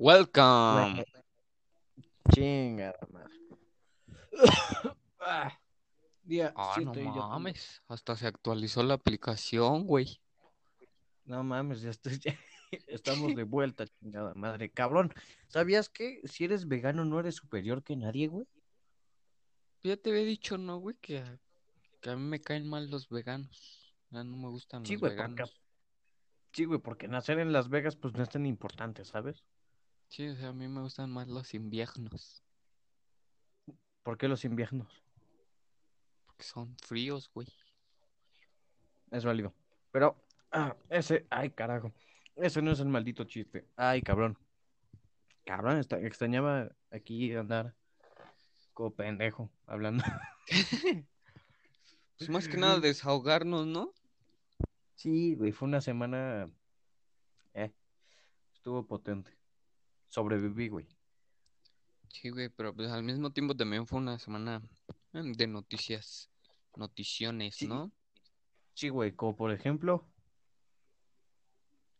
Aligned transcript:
Welcome. 0.00 1.04
Chingada 2.32 3.06
madre. 3.12 3.36
Ah, 5.22 5.52
Día 6.22 6.54
Ah, 6.56 6.74
no 6.82 6.94
mames. 6.94 7.82
Hasta 7.86 8.16
se 8.16 8.26
actualizó 8.26 8.82
la 8.82 8.94
aplicación, 8.94 9.86
güey. 9.86 10.18
No 11.26 11.44
mames, 11.44 11.82
ya 11.82 11.90
estoy. 11.90 12.18
Estamos 12.86 13.34
de 13.36 13.42
vuelta, 13.44 13.86
chingada 13.86 14.32
madre. 14.34 14.70
Cabrón, 14.70 15.12
¿sabías 15.48 15.90
que 15.90 16.22
si 16.24 16.44
eres 16.44 16.66
vegano 16.66 17.04
no 17.04 17.20
eres 17.20 17.34
superior 17.34 17.82
que 17.82 17.96
nadie, 17.96 18.28
güey? 18.28 18.46
Ya 19.82 19.98
te 19.98 20.08
había 20.08 20.24
dicho, 20.24 20.56
¿no, 20.56 20.78
güey? 20.78 20.96
Que 21.02 21.18
a, 21.18 21.38
que 22.00 22.08
a 22.10 22.16
mí 22.16 22.22
me 22.22 22.40
caen 22.40 22.66
mal 22.66 22.90
los 22.90 23.10
veganos. 23.10 23.94
Ya 24.08 24.24
no 24.24 24.38
me 24.38 24.48
gustan 24.48 24.86
Sí, 24.86 24.94
los 24.94 25.00
güey, 25.00 25.12
porque- 25.16 25.30
veganos. 25.32 25.60
Sí, 26.54 26.64
güey, 26.64 26.80
porque 26.80 27.08
nacer 27.08 27.38
en 27.40 27.52
Las 27.52 27.68
Vegas 27.68 27.94
pues 27.96 28.14
no 28.14 28.22
es 28.22 28.30
tan 28.30 28.46
importante, 28.46 29.04
¿sabes? 29.04 29.44
Sí, 30.10 30.26
o 30.26 30.34
sea, 30.36 30.48
a 30.48 30.52
mí 30.52 30.66
me 30.66 30.80
gustan 30.80 31.08
más 31.10 31.28
los 31.28 31.54
inviernos. 31.54 32.42
¿Por 34.02 34.18
qué 34.18 34.26
los 34.26 34.44
inviernos? 34.44 34.88
Porque 36.26 36.42
son 36.42 36.76
fríos, 36.84 37.30
güey. 37.32 37.46
Es 39.12 39.24
válido. 39.24 39.54
Pero, 39.92 40.16
ah, 40.50 40.76
ese, 40.88 41.26
ay, 41.30 41.50
carajo. 41.50 41.92
Ese 42.34 42.60
no 42.60 42.72
es 42.72 42.80
el 42.80 42.88
maldito 42.88 43.22
chiste. 43.22 43.68
Ay, 43.76 44.02
cabrón. 44.02 44.36
Cabrón, 45.44 45.78
esta- 45.78 46.00
extrañaba 46.00 46.70
aquí 46.90 47.32
andar 47.34 47.76
como 48.74 48.92
pendejo 48.94 49.48
hablando. 49.66 50.04
Pues 52.18 52.28
más 52.28 52.48
que 52.48 52.58
nada 52.58 52.78
desahogarnos, 52.80 53.66
¿no? 53.66 53.94
Sí, 54.94 55.36
güey, 55.36 55.52
fue 55.52 55.68
una 55.68 55.80
semana. 55.80 56.50
Eh, 57.54 57.72
estuvo 58.52 58.86
potente. 58.86 59.39
Sobreviví, 60.10 60.68
güey. 60.68 60.88
Sí, 62.08 62.30
güey, 62.30 62.48
pero 62.48 62.74
pues 62.74 62.90
al 62.90 63.04
mismo 63.04 63.30
tiempo 63.30 63.56
también 63.56 63.86
fue 63.86 63.98
una 64.00 64.18
semana 64.18 64.60
eh, 65.12 65.22
de 65.22 65.46
noticias, 65.46 66.28
noticiones, 66.76 67.54
Sí. 67.54 67.68
¿no? 67.68 67.92
Sí, 68.74 68.88
güey, 68.88 69.12
como 69.12 69.36
por 69.36 69.52
ejemplo. 69.52 70.04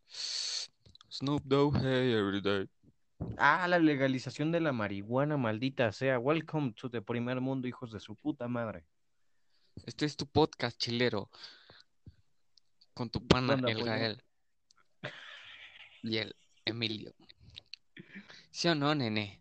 Snoop 0.09 1.43
Dogg, 1.45 1.77
hey, 1.77 2.13
every 2.13 2.41
day. 2.41 2.69
Ah, 3.39 3.69
la 3.69 3.79
legalización 3.79 4.51
de 4.51 4.61
la 4.61 4.73
marihuana, 4.73 5.37
maldita 5.37 5.93
sea. 5.93 6.19
Welcome 6.19 6.73
to 6.73 6.91
the 6.91 7.03
primer 7.03 7.41
mundo, 7.41 7.69
hijos 7.69 7.93
de 7.93 8.01
su 8.01 8.17
puta 8.17 8.49
madre. 8.49 8.85
Este 9.87 10.05
es 10.05 10.17
tu 10.17 10.27
podcast, 10.27 10.77
chilero. 10.79 11.31
Con 12.93 13.09
tu 13.09 13.25
pana, 13.25 13.55
onda, 13.55 13.71
el? 13.71 13.85
Gael. 13.85 14.23
Y 16.03 16.17
el 16.17 16.35
Emilio. 16.65 17.15
¿Sí 18.51 18.69
o 18.69 18.75
no, 18.75 18.95
nene? 18.95 19.41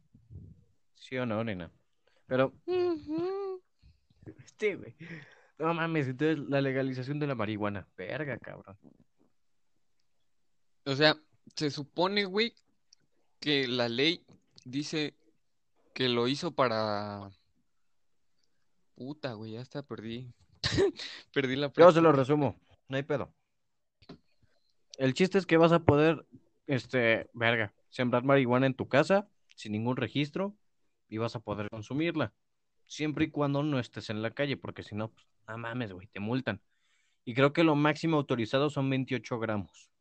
¿Sí 0.95 1.17
o 1.17 1.25
no, 1.25 1.43
nena? 1.43 1.71
Pero, 2.27 2.53
sí, 4.57 4.73
güey. 4.75 4.95
No 5.57 5.73
mames, 5.73 6.07
entonces 6.07 6.39
la 6.47 6.61
legalización 6.61 7.19
de 7.19 7.27
la 7.27 7.35
marihuana. 7.35 7.87
Verga, 7.97 8.37
cabrón. 8.37 8.77
O 10.85 10.95
sea, 10.95 11.17
se 11.55 11.69
supone, 11.71 12.25
güey, 12.25 12.53
que 13.39 13.67
la 13.67 13.89
ley 13.89 14.23
dice 14.63 15.15
que 15.93 16.07
lo 16.07 16.27
hizo 16.27 16.51
para... 16.51 17.29
Puta, 18.95 19.33
güey, 19.33 19.53
ya 19.53 19.61
hasta 19.61 19.81
perdí. 19.81 20.33
Perdí 21.33 21.55
la 21.55 21.71
Yo 21.71 21.91
se 21.91 22.01
lo 22.01 22.11
resumo, 22.11 22.59
no 22.89 22.97
hay 22.97 23.03
pedo. 23.03 23.33
El 24.97 25.13
chiste 25.13 25.37
es 25.37 25.45
que 25.45 25.55
vas 25.55 25.71
a 25.71 25.79
poder, 25.79 26.25
este, 26.67 27.29
verga, 27.33 27.73
sembrar 27.89 28.23
marihuana 28.23 28.67
en 28.67 28.75
tu 28.75 28.87
casa 28.87 29.29
sin 29.55 29.73
ningún 29.73 29.97
registro 29.97 30.57
y 31.09 31.17
vas 31.17 31.35
a 31.35 31.39
poder 31.41 31.69
consumirla. 31.69 32.33
Siempre 32.87 33.25
y 33.25 33.31
cuando 33.31 33.63
no 33.63 33.79
estés 33.79 34.09
en 34.09 34.21
la 34.21 34.31
calle, 34.31 34.57
porque 34.57 34.83
si 34.83 34.95
no, 34.95 35.11
pues, 35.13 35.27
no 35.47 35.57
mames, 35.57 35.91
güey, 35.93 36.07
te 36.07 36.19
multan. 36.19 36.61
Y 37.25 37.33
creo 37.35 37.53
que 37.53 37.63
lo 37.63 37.75
máximo 37.75 38.17
autorizado 38.17 38.69
son 38.69 38.89
28 38.89 39.39
gramos. 39.39 39.91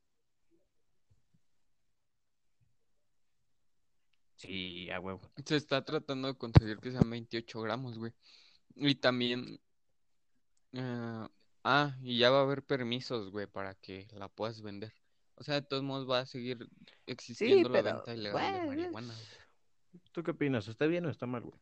Sí, 4.36 4.88
a 4.90 5.00
huevo. 5.00 5.20
Se 5.44 5.56
está 5.56 5.84
tratando 5.84 6.28
de 6.28 6.38
conseguir 6.38 6.78
que 6.80 6.92
sean 6.92 7.10
28 7.10 7.60
gramos, 7.60 7.98
güey. 7.98 8.12
Y 8.76 8.94
también... 8.96 9.60
eh, 10.72 11.28
ah, 11.64 11.96
y 12.02 12.18
ya 12.18 12.30
va 12.30 12.40
a 12.40 12.42
haber 12.42 12.64
permisos, 12.64 13.30
güey, 13.30 13.46
para 13.46 13.74
que 13.74 14.06
la 14.12 14.28
puedas 14.28 14.62
vender. 14.62 14.94
O 15.38 15.44
sea, 15.44 15.54
de 15.54 15.62
todos 15.62 15.84
modos 15.84 16.08
va 16.10 16.20
a 16.20 16.26
seguir 16.26 16.68
existiendo 17.06 17.68
la 17.68 17.82
pero, 17.82 17.94
venta 17.96 18.14
ilegal 18.14 18.52
de 18.52 18.60
bueno, 18.60 18.66
marihuana. 18.66 19.14
güey. 19.14 20.02
¿Tú 20.12 20.22
qué 20.24 20.32
opinas? 20.32 20.66
¿Está 20.66 20.86
bien 20.86 21.06
o 21.06 21.10
está 21.10 21.26
mal, 21.26 21.42
güey? 21.42 21.58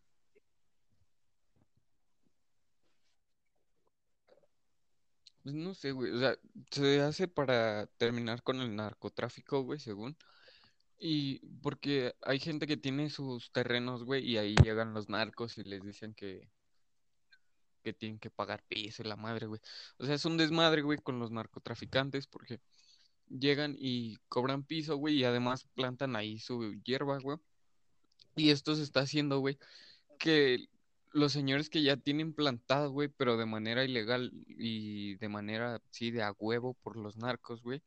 Pues 5.43 5.55
no 5.55 5.75
sé, 5.75 5.93
güey. 5.93 6.11
O 6.13 6.19
sea, 6.19 6.37
se 6.71 7.01
hace 7.03 7.29
para 7.29 7.87
terminar 7.99 8.43
con 8.43 8.61
el 8.61 8.75
narcotráfico, 8.75 9.63
güey, 9.63 9.79
según. 9.79 10.17
Y 10.99 11.41
porque 11.63 12.15
hay 12.23 12.41
gente 12.41 12.67
que 12.67 12.79
tiene 12.79 13.11
sus 13.11 13.53
terrenos, 13.53 14.05
güey, 14.05 14.25
y 14.27 14.39
ahí 14.39 14.55
llegan 14.65 14.95
los 14.95 15.09
narcos 15.11 15.59
y 15.59 15.65
les 15.65 15.83
dicen 15.83 16.15
que, 16.15 16.51
que 17.83 17.93
tienen 17.93 18.19
que 18.19 18.31
pagar 18.31 18.65
piso 18.67 19.03
y 19.03 19.07
la 19.07 19.17
madre, 19.17 19.47
güey. 19.47 19.61
O 19.99 20.07
sea, 20.07 20.15
es 20.15 20.25
un 20.25 20.39
desmadre, 20.39 20.83
güey, 20.83 20.99
con 20.99 21.19
los 21.21 21.31
narcotraficantes 21.31 22.27
porque 22.27 22.61
llegan 23.29 23.77
y 23.79 24.17
cobran 24.29 24.63
piso, 24.65 24.97
güey, 24.97 25.17
y 25.17 25.25
además 25.25 25.67
plantan 25.75 26.17
ahí 26.17 26.39
su 26.39 26.75
hierba, 26.85 27.19
güey. 27.19 27.39
Y 28.37 28.51
esto 28.51 28.75
se 28.75 28.83
está 28.83 29.01
haciendo, 29.01 29.41
güey, 29.41 29.59
que 30.19 30.67
los 31.13 31.33
señores 31.33 31.71
que 31.71 31.83
ya 31.83 31.97
tienen 31.97 32.35
plantado, 32.35 32.91
güey, 32.91 33.09
pero 33.09 33.37
de 33.37 33.47
manera 33.47 33.85
ilegal 33.85 34.33
y 34.47 35.15
de 35.17 35.29
manera, 35.29 35.81
sí, 35.91 36.11
de 36.11 36.23
a 36.23 36.33
huevo 36.39 36.75
por 36.83 36.97
los 36.97 37.17
narcos, 37.17 37.63
güey, 37.63 37.83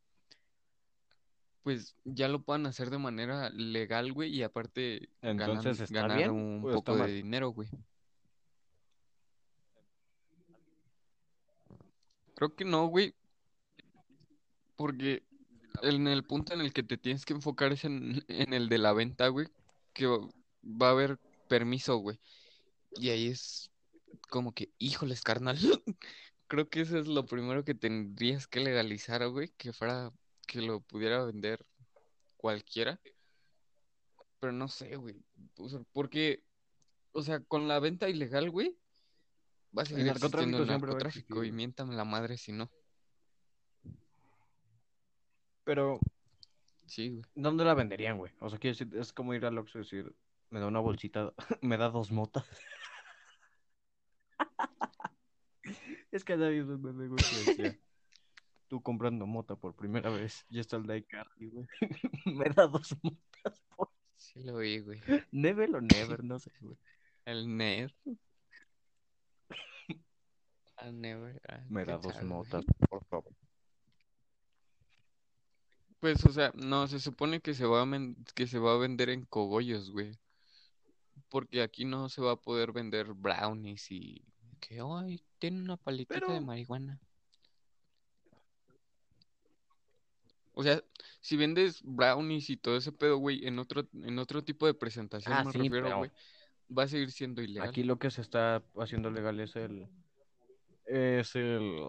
pues 1.61 1.95
ya 2.05 2.27
lo 2.27 2.41
puedan 2.41 2.65
hacer 2.65 2.89
de 2.89 2.97
manera 2.97 3.49
legal, 3.51 4.11
güey, 4.13 4.33
y 4.35 4.41
aparte 4.41 5.09
ganan- 5.21 5.57
Entonces, 5.57 5.81
¿está 5.81 6.01
ganar 6.01 6.17
bien 6.17 6.31
un 6.31 6.61
poco 6.73 6.95
de 6.95 7.13
dinero, 7.13 7.49
güey. 7.49 7.69
Creo 12.35 12.55
que 12.55 12.65
no, 12.65 12.87
güey, 12.87 13.13
porque 14.75 15.23
en 15.81 16.07
el 16.07 16.23
punto 16.23 16.53
en 16.53 16.61
el 16.61 16.73
que 16.73 16.83
te 16.83 16.97
tienes 16.97 17.25
que 17.25 17.33
enfocar 17.33 17.71
es 17.71 17.85
en, 17.85 18.23
en 18.27 18.53
el 18.53 18.69
de 18.69 18.77
la 18.77 18.93
venta, 18.93 19.27
güey, 19.27 19.47
que 19.93 20.07
va 20.07 20.87
a 20.87 20.91
haber 20.91 21.19
permiso, 21.47 21.97
güey. 21.97 22.19
Y 22.95 23.09
ahí 23.09 23.27
es 23.27 23.71
como 24.29 24.53
que, 24.53 24.71
híjoles, 24.77 25.21
carnal. 25.21 25.57
Creo 26.47 26.69
que 26.69 26.81
eso 26.81 26.97
es 26.97 27.07
lo 27.07 27.25
primero 27.25 27.63
que 27.63 27.75
tendrías 27.75 28.47
que 28.47 28.59
legalizar, 28.59 29.27
güey, 29.29 29.49
que 29.57 29.73
fuera, 29.73 30.11
que 30.47 30.61
lo 30.61 30.81
pudiera 30.81 31.23
vender 31.23 31.65
cualquiera. 32.37 32.99
Pero 34.39 34.53
no 34.53 34.67
sé, 34.67 34.95
güey. 34.95 35.21
O 35.57 35.69
sea, 35.69 35.81
porque, 35.91 36.43
o 37.11 37.21
sea, 37.21 37.39
con 37.41 37.67
la 37.67 37.79
venta 37.79 38.09
ilegal, 38.09 38.49
güey, 38.49 38.77
va 39.77 39.83
a 39.83 39.85
seguir 39.85 40.05
narcotráfico 40.05 40.57
el 40.57 40.65
siempre 40.65 40.87
narcotráfico 40.87 41.43
y 41.43 41.51
miéntame 41.51 41.95
la 41.95 42.05
madre 42.05 42.37
si 42.37 42.51
no. 42.51 42.71
Pero, 45.69 45.99
Sí, 46.87 47.09
güey. 47.09 47.21
¿dónde 47.35 47.63
la 47.63 47.75
venderían, 47.75 48.17
güey? 48.17 48.31
O 48.39 48.49
sea, 48.49 48.57
quiero 48.57 48.75
decir, 48.75 48.89
es 48.99 49.13
como 49.13 49.35
ir 49.35 49.45
al 49.45 49.55
Oxxo 49.59 49.77
y 49.77 49.81
decir, 49.83 50.15
me 50.49 50.59
da 50.59 50.65
una 50.65 50.79
bolsita, 50.79 51.31
me 51.61 51.77
da 51.77 51.89
dos 51.89 52.11
motas. 52.11 52.43
es 56.11 56.23
que 56.23 56.37
nadie 56.37 56.63
me 56.63 56.75
pendejo 56.79 57.15
que 57.17 57.51
decía, 57.51 57.79
tú 58.67 58.81
comprando 58.81 59.27
mota 59.27 59.55
por 59.55 59.75
primera 59.75 60.09
vez, 60.09 60.43
ya 60.49 60.61
está 60.61 60.77
el 60.77 60.89
iCarly, 60.91 61.49
güey. 61.49 61.67
me 62.25 62.45
da 62.49 62.65
dos 62.65 62.97
motas 63.03 63.59
por 63.75 63.91
Sí 64.15 64.41
lo 64.41 64.57
vi, 64.57 64.79
güey. 64.79 64.99
Never 65.31 65.75
o 65.75 65.81
Never, 65.81 66.23
no 66.23 66.39
sé, 66.39 66.51
güey. 66.61 66.77
El. 67.25 67.41
Al 70.77 70.99
Never. 70.99 71.39
ah, 71.47 71.63
Me 71.69 71.85
da 71.85 71.99
dos 71.99 72.13
güey. 72.15 72.25
motas, 72.25 72.65
por 72.89 73.05
favor. 73.05 73.31
Pues, 75.99 76.25
o 76.25 76.31
sea, 76.31 76.51
no, 76.55 76.87
se 76.87 76.99
supone 76.99 77.41
que 77.41 77.53
se 77.53 77.65
va 77.65 77.81
a 77.81 77.85
men- 77.85 78.15
que 78.35 78.47
se 78.47 78.57
va 78.59 78.73
a 78.73 78.77
vender 78.77 79.09
en 79.09 79.25
cogollos, 79.25 79.91
güey. 79.91 80.17
Porque 81.29 81.61
aquí 81.61 81.85
no 81.85 82.09
se 82.09 82.21
va 82.21 82.31
a 82.31 82.35
poder 82.41 82.71
vender 82.71 83.13
brownies 83.13 83.91
y 83.91 84.23
que 84.59 84.81
hoy 84.81 85.21
tiene 85.39 85.61
una 85.61 85.77
palitita 85.77 86.33
de 86.33 86.41
marihuana. 86.41 86.99
O 90.53 90.63
sea, 90.63 90.83
si 91.21 91.37
vendes 91.37 91.81
brownies 91.83 92.49
y 92.49 92.57
todo 92.57 92.75
ese 92.77 92.91
pedo, 92.91 93.17
güey, 93.17 93.45
en 93.47 93.59
otro, 93.59 93.87
en 93.93 94.19
otro 94.19 94.43
tipo 94.43 94.65
de 94.65 94.73
presentación 94.73 95.33
Ah, 95.33 95.43
me 95.45 95.51
sí, 95.51 95.57
refiero, 95.59 95.85
pero- 95.85 95.97
güey, 95.99 96.11
va 96.77 96.83
a 96.83 96.87
seguir 96.87 97.11
siendo 97.11 97.41
ilegal. 97.41 97.69
Aquí 97.69 97.83
lo 97.83 97.97
que 97.97 98.11
se 98.11 98.21
está 98.21 98.63
haciendo 98.77 99.09
legal 99.11 99.39
es 99.39 99.55
el, 99.55 99.87
es 100.85 101.35
el, 101.35 101.81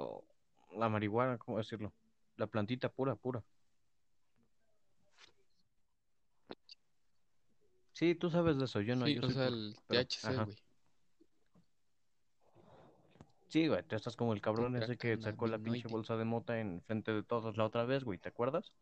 la 0.77 0.89
marihuana, 0.89 1.39
¿cómo 1.39 1.59
decirlo? 1.59 1.93
La 2.37 2.47
plantita 2.47 2.89
pura, 2.89 3.17
pura. 3.17 3.43
Sí, 8.01 8.15
tú 8.15 8.31
sabes 8.31 8.57
de 8.57 8.65
eso, 8.65 8.81
yo 8.81 8.97
no. 8.97 9.05
sí, 9.05 9.15
yo 9.17 9.21
o 9.21 9.25
soy 9.27 9.35
sea, 9.35 9.45
puro- 9.49 9.57
el 9.59 9.77
pero- 9.87 10.01
THC, 10.05 10.27
ajá. 10.29 10.45
güey. 10.45 10.57
Sí, 13.49 13.69
güey, 13.69 13.83
tú 13.83 13.95
estás 13.95 14.17
como 14.17 14.33
el 14.33 14.41
cabrón 14.41 14.75
ese 14.77 14.97
que 14.97 15.19
sacó 15.21 15.47
la 15.47 15.59
pinche 15.59 15.87
bolsa 15.87 16.17
de 16.17 16.25
mota 16.25 16.59
en 16.59 16.81
frente 16.81 17.13
de 17.13 17.23
todos 17.23 17.59
la 17.59 17.67
otra 17.67 17.85
vez, 17.85 18.03
güey, 18.05 18.19
¿te 18.19 18.31
acuerdas? 18.31 18.73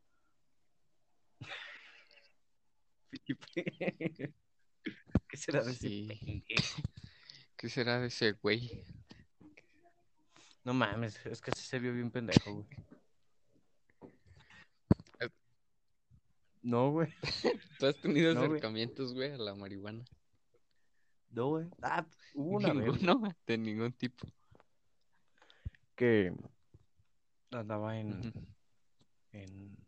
Felipe. 3.11 3.47
¿Qué 5.29 5.37
será 5.37 5.65
de 5.65 5.73
ese 5.73 5.89
pendejo? 5.89 6.83
¿Qué 7.57 7.69
será 7.69 7.99
de 7.99 8.07
ese 8.07 8.33
güey? 8.33 8.85
No 10.63 10.75
mames, 10.75 11.27
es 11.27 11.41
que 11.41 11.51
sí 11.57 11.63
se 11.67 11.81
vio 11.81 11.93
bien 11.93 12.13
pendejo, 12.13 12.55
güey. 12.55 12.67
No, 16.69 16.91
güey. 16.91 17.09
¿Tú 17.79 17.87
has 17.87 17.97
tenido 17.97 18.35
No, 18.35 18.41
acercamientos, 18.43 19.15
güey, 19.15 19.33
a 19.33 19.39
la 19.39 19.55
marihuana? 19.55 20.05
No, 21.31 21.49
güey. 21.49 21.67
Ah, 21.81 22.07
hubo 22.35 22.59
una 22.59 23.15
vez 23.15 23.35
de 23.47 23.57
ningún 23.57 23.91
tipo. 23.95 24.27
que 25.95 26.35
andaba 27.53 27.99
en, 27.99 28.35
en, 29.33 29.79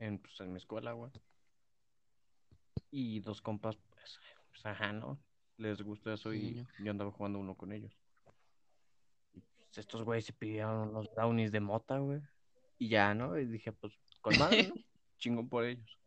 en, 0.00 0.18
pues, 0.18 0.40
en 0.40 0.50
mi 0.52 0.56
escuela, 0.58 0.90
güey. 0.90 1.12
Y 2.90 3.20
dos 3.20 3.40
compas, 3.40 3.76
pues, 3.76 4.18
pues, 4.50 4.66
ajá, 4.66 4.92
¿no? 4.92 5.20
Les 5.56 5.80
gusta 5.82 6.14
eso 6.14 6.34
y 6.34 6.40
Niño. 6.40 6.66
yo 6.80 6.90
andaba 6.90 7.12
jugando 7.12 7.38
uno 7.38 7.54
con 7.54 7.72
ellos. 7.72 7.96
Y 9.34 9.40
pues, 9.40 9.78
estos 9.78 10.02
güeyes 10.02 10.24
se 10.24 10.32
pidieron 10.32 10.88
unos 10.88 11.08
brownies 11.14 11.52
de 11.52 11.60
mota, 11.60 11.98
güey. 11.98 12.20
Y 12.76 12.88
ya, 12.88 13.14
¿no? 13.14 13.38
Y 13.38 13.46
dije, 13.46 13.70
pues, 13.70 13.92
con 14.20 14.36
madre, 14.36 14.66
¿no? 14.68 14.74
Chingón 15.18 15.48
por 15.48 15.64
ellos. 15.64 15.97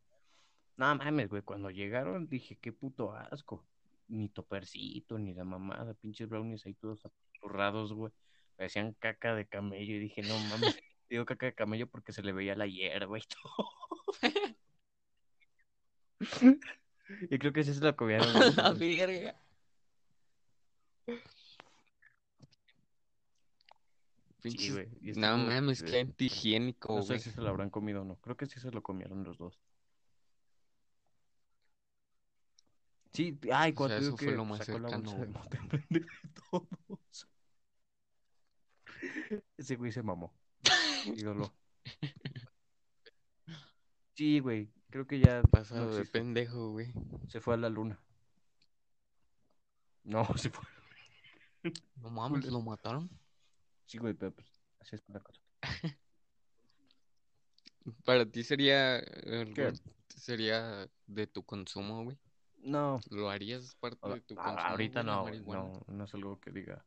No 0.77 0.95
mames, 0.95 1.29
güey, 1.29 1.41
cuando 1.43 1.69
llegaron 1.69 2.27
dije, 2.27 2.57
qué 2.59 2.71
puto 2.71 3.13
asco. 3.13 3.65
Ni 4.07 4.29
topercito, 4.29 5.17
ni 5.19 5.33
la 5.33 5.43
mamada, 5.45 5.93
pinches 5.93 6.27
brownies 6.27 6.65
ahí 6.65 6.73
todos 6.73 7.01
apurrados, 7.05 7.93
güey. 7.93 8.11
Parecían 8.57 8.93
caca 8.93 9.35
de 9.35 9.47
camello 9.47 9.95
y 9.95 9.99
dije, 9.99 10.21
no 10.23 10.37
mames, 10.49 10.77
digo 11.09 11.25
caca 11.25 11.45
de 11.47 11.53
camello 11.55 11.87
porque 11.87 12.11
se 12.13 12.21
le 12.23 12.31
veía 12.33 12.55
la 12.55 12.67
hierba 12.67 13.17
y 13.17 13.21
todo. 13.21 13.69
y 17.29 17.37
creo 17.39 17.53
que 17.53 17.63
sí 17.63 17.73
se 17.73 17.83
la 17.83 17.95
comieron. 17.95 18.31
güey. 18.33 18.53
la 18.55 18.71
verga. 18.73 19.35
Pinches- 24.41 24.73
güey, 24.73 24.87
este 25.09 25.19
No 25.21 25.37
mames, 25.37 25.79
sí. 25.79 25.85
qué 25.85 25.99
antihigiénico, 25.99 26.95
No 26.95 27.01
sé 27.03 27.07
güey. 27.13 27.19
si 27.19 27.29
se 27.31 27.41
lo 27.41 27.49
habrán 27.49 27.69
comido 27.69 28.01
o 28.01 28.05
no. 28.05 28.15
Creo 28.17 28.35
que 28.35 28.47
sí 28.47 28.59
se 28.59 28.71
lo 28.71 28.81
comieron 28.81 29.23
los 29.23 29.37
dos. 29.37 29.59
Sí, 33.13 33.37
ay, 33.51 33.71
O 33.71 33.75
cuando 33.75 33.97
sea, 33.97 34.07
eso 34.07 34.17
fue 34.17 34.27
que 34.27 34.35
lo 34.35 34.45
más 34.45 34.65
sacó 34.65 34.79
la 34.79 34.89
cercano, 34.89 35.11
bolsa 35.17 35.43
de 35.49 35.85
de 35.99 36.05
todos. 36.49 37.27
Ese 39.57 39.75
güey 39.75 39.91
se 39.91 40.01
mamó. 40.01 40.33
Ídolo. 41.15 41.53
Sí, 44.15 44.39
güey. 44.39 44.69
Creo 44.89 45.07
que 45.07 45.19
ya 45.19 45.41
no 45.41 45.49
Pasado 45.49 45.93
de 45.93 45.99
existe. 46.01 46.19
pendejo, 46.19 46.71
güey. 46.71 46.93
Se 47.27 47.39
fue 47.41 47.53
a 47.53 47.57
la 47.57 47.69
luna. 47.69 47.99
No, 50.03 50.25
se 50.37 50.49
fue. 50.49 50.65
No 51.95 52.09
mames, 52.09 52.45
lo 52.45 52.61
mataron. 52.61 53.09
Sí, 53.85 53.97
güey, 53.97 54.13
pero 54.13 54.31
pues 54.33 54.47
así 54.79 54.95
es 54.95 55.03
la 55.09 55.19
cosa. 55.19 55.41
Para 58.05 58.25
ti 58.25 58.43
sería 58.43 59.01
¿Qué? 59.01 59.73
sería 60.07 60.87
de 61.07 61.27
tu 61.27 61.43
consumo, 61.43 62.03
güey. 62.03 62.17
No, 62.63 62.99
¿Lo 63.09 63.29
harías 63.29 63.75
parte 63.75 64.07
de 64.07 64.21
tu 64.21 64.35
consumo? 64.35 64.59
ahorita 64.59 65.03
no, 65.03 65.29
no, 65.29 65.81
no 65.87 66.03
es 66.03 66.13
algo 66.13 66.39
que 66.39 66.51
diga, 66.51 66.85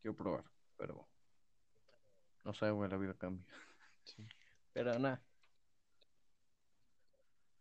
quiero 0.00 0.16
probar, 0.16 0.44
pero 0.76 1.08
no 2.44 2.54
sé, 2.54 2.70
güey, 2.70 2.90
la 2.90 2.96
vida 2.96 3.14
cambia. 3.14 3.44
Sí. 4.04 4.26
Pero 4.72 4.98
nada. 4.98 5.22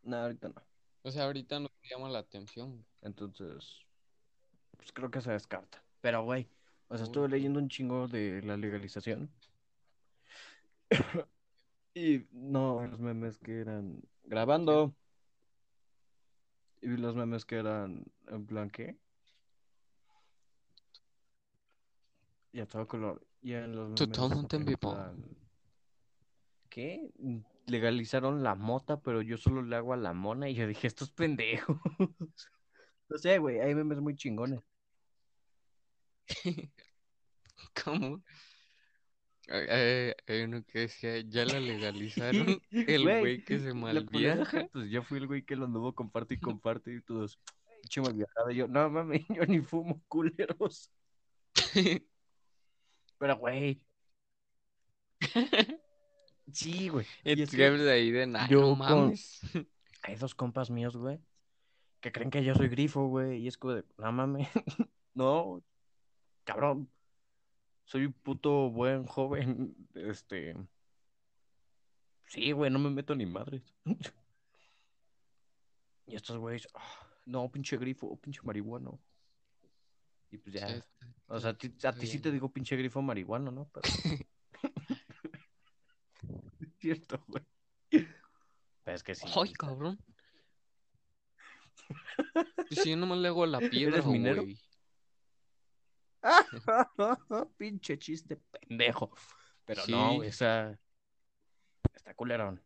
Nada, 0.04 0.24
ahorita 0.24 0.50
no. 0.50 0.64
O 1.04 1.12
sea, 1.12 1.26
ahorita 1.26 1.60
no 1.60 1.70
te 1.70 1.90
llama 1.90 2.10
la 2.10 2.20
atención. 2.20 2.72
güey. 2.72 2.86
Entonces, 3.02 3.86
pues 4.78 4.92
creo 4.92 5.12
que 5.12 5.22
se 5.22 5.32
descarta. 5.32 5.84
Pero, 6.02 6.24
güey, 6.24 6.48
o 6.88 6.96
sea, 6.96 7.04
Uy. 7.04 7.10
estuve 7.10 7.30
leyendo 7.30 7.60
un 7.60 7.70
chingo 7.70 8.08
de 8.08 8.42
la 8.42 8.58
legalización. 8.58 9.30
y 11.94 12.26
no, 12.32 12.86
los 12.88 13.00
memes 13.00 13.38
que 13.40 13.60
eran 13.60 14.02
grabando. 14.24 14.96
Y 16.82 16.88
vi 16.88 16.98
los 16.98 17.16
memes 17.16 17.46
que 17.46 17.56
eran 17.58 18.06
en 18.28 18.46
plan, 18.46 18.70
¿qué? 18.70 18.98
Y 22.52 22.60
a 22.62 22.66
todo 22.66 22.88
color. 22.88 23.26
Y 23.42 23.54
en 23.54 23.76
los 23.76 23.90
memes 23.90 23.96
Totalmente 23.96 24.56
en 24.56 24.66
vivo. 24.66 24.80
plan, 24.80 25.24
¿Qué? 26.70 27.12
Legalizaron 27.66 28.44
la 28.44 28.56
mota, 28.56 29.02
pero 29.02 29.22
yo 29.22 29.38
solo 29.38 29.62
le 29.62 29.76
hago 29.76 29.94
a 29.94 29.98
la 29.98 30.14
mona. 30.14 30.50
Y 30.50 30.56
yo 30.56 30.68
dije, 30.68 30.88
estos 30.88 31.12
pendejos. 31.12 31.78
No 33.12 33.18
sé, 33.18 33.40
güey, 33.40 33.60
hay 33.60 33.74
memes 33.74 34.00
muy 34.00 34.16
chingones. 34.16 34.60
¿Cómo? 37.84 38.22
Ay, 39.52 40.14
Hay 40.28 40.42
uno 40.44 40.64
que 40.64 40.80
decía, 40.82 41.20
ya 41.22 41.44
la 41.46 41.60
legalizaron. 41.60 42.62
El 42.72 43.04
Güey, 43.04 43.20
güey 43.20 43.44
que 43.44 43.60
se 43.60 43.74
malviaja. 43.74 44.68
Pues 44.72 44.90
yo 44.90 45.02
fui 45.04 45.18
el 45.18 45.28
güey 45.28 45.44
que 45.44 45.56
lo 45.56 45.66
anduvo 45.66 45.94
comparte 45.96 46.36
y 46.36 46.40
comparte 46.62 46.94
y 46.94 47.02
todos, 47.02 47.40
pinche 47.82 48.02
malviajada. 48.02 48.52
Y 48.52 48.58
yo, 48.58 48.68
no 48.68 48.90
mames, 48.90 49.26
yo 49.30 49.46
ni 49.46 49.62
fumo 49.62 50.02
culeros. 50.08 50.92
Pero, 53.18 53.38
güey. 53.38 53.84
Sí, 56.52 56.90
güey. 56.90 57.06
Y 57.24 57.42
es 57.42 57.52
que 57.52 57.66
hablas 57.66 57.88
ahí 57.88 58.12
de 58.12 58.26
nada, 58.28 58.48
yo 58.48 58.76
no 58.76 58.78
con- 58.78 59.14
hay 60.02 60.16
dos 60.16 60.34
compas 60.34 60.72
míos, 60.72 60.96
güey, 60.96 61.20
que 62.00 62.12
creen 62.12 62.30
que 62.32 62.44
yo 62.44 62.56
soy 62.56 62.70
grifo, 62.70 63.08
güey. 63.08 63.40
Y 63.42 63.48
es 63.48 63.58
como 63.58 63.74
de, 63.74 63.84
no 63.98 64.12
mames. 64.12 64.48
No, 65.14 65.62
cabrón. 66.46 66.90
Soy 67.90 68.06
un 68.06 68.14
puto 68.14 68.70
buen 68.70 69.08
joven. 69.08 69.76
Este. 69.96 70.56
Sí, 72.28 72.52
güey, 72.52 72.70
no 72.70 72.78
me 72.78 72.92
meto 72.92 73.16
ni 73.16 73.26
madres. 73.26 73.64
Y 76.06 76.16
estos 76.16 76.38
güeyes, 76.40 76.68
"Ah, 76.74 77.08
no, 77.28 77.52
pinche 77.52 77.78
grifo, 77.78 78.16
pinche 78.20 78.42
marihuano. 78.42 79.00
Y 80.32 80.40
pues 80.40 80.56
ya. 80.56 80.68
Sí, 80.68 80.82
O 81.28 81.40
sea, 81.40 81.52
a 81.52 81.54
ti, 81.54 81.72
a 81.84 81.94
ti 81.94 82.08
sí 82.08 82.18
te 82.20 82.32
digo 82.32 82.52
pinche 82.52 82.76
grifo 82.76 83.00
marihuano, 83.04 83.52
¿no? 83.52 83.70
Pero... 83.72 83.88
es 86.62 86.74
cierto, 86.80 87.24
güey. 87.28 87.44
Pero 87.92 88.96
es 88.96 89.04
que 89.04 89.14
sí. 89.14 89.28
Ay, 89.36 89.54
cabrón. 89.54 90.00
Pues 92.34 92.82
si 92.82 92.90
yo 92.90 92.98
nomás 92.98 93.20
le 93.20 93.28
hago 93.28 93.46
la 93.46 93.60
piedra, 93.60 94.02
minero? 94.02 94.42
güey. 94.42 94.60
pinche 97.58 97.98
chiste 97.98 98.38
pendejo. 98.38 99.12
Pero 99.66 99.82
Sí. 99.84 99.92
no, 99.92 100.24
esa... 100.24 100.78
Está 101.94 102.14
culerón. 102.16 102.62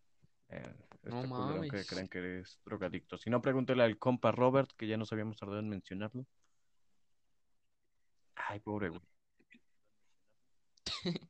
Eh, 0.49 0.73
No 1.03 1.21
culerón 1.27 1.61
que 1.63 1.67
mames. 1.67 1.87
creen 1.87 2.07
que 2.07 2.17
eres 2.19 2.59
drogadicto. 2.65 3.17
Si 3.17 3.29
no, 3.29 3.41
pregúntale 3.41 3.83
al 3.83 3.97
compa 3.97 4.31
Robert, 4.31 4.71
que 4.77 4.87
ya 4.87 4.97
nos 4.97 5.11
habíamos 5.11 5.37
tardado 5.37 5.59
en 5.59 5.69
mencionarlo. 5.69 6.25
Ay, 8.35 8.59
pobre 8.59 8.89
güey. 8.89 9.01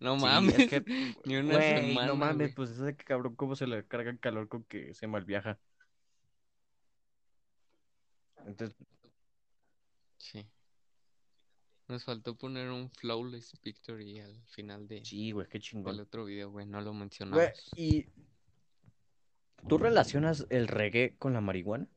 No 0.00 0.18
Sí, 0.18 0.24
mames. 0.24 0.58
es 0.58 0.68
que, 0.68 0.80
Ni 1.24 1.36
una 1.36 1.56
güey, 1.56 1.88
semana. 1.88 2.06
no 2.08 2.16
mames, 2.16 2.36
güey. 2.38 2.54
pues 2.54 2.70
ese 2.70 2.96
cabrón, 2.96 3.36
cómo 3.36 3.54
se 3.54 3.66
le 3.66 3.86
carga 3.86 4.10
el 4.10 4.18
calor 4.18 4.48
con 4.48 4.64
que 4.64 4.94
se 4.94 5.06
malviaja. 5.06 5.58
Entonces. 8.46 8.76
Nos 11.90 12.04
faltó 12.04 12.36
poner 12.36 12.70
un 12.70 12.88
flawless 12.90 13.52
victory 13.64 14.20
al 14.20 14.40
final 14.46 14.86
de, 14.86 15.04
sí, 15.04 15.32
güey, 15.32 15.48
qué 15.48 15.58
chingón. 15.58 15.98
otro 15.98 16.24
video, 16.24 16.48
güey. 16.50 16.64
No 16.64 16.80
lo 16.80 16.90
Güey, 16.90 17.00
mencionamos. 17.00 17.70
y 17.74 18.06
¿tú 19.68 19.76
relacionas 19.76 20.46
el 20.50 20.68
reggae 20.68 21.16
con 21.18 21.32
la 21.32 21.40
marihuana? 21.40 21.88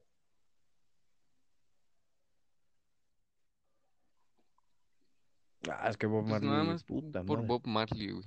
Ah, 5.70 5.90
es 5.90 5.98
que 5.98 6.08
Bob 6.08 6.22
Pues 6.24 6.32
Marley, 6.32 6.50
nada 6.50 6.64
más 6.64 6.84
puta 6.84 7.24
por 7.24 7.38
madre. 7.40 7.48
Bob 7.48 7.68
Marley, 7.68 8.12
güey. 8.12 8.26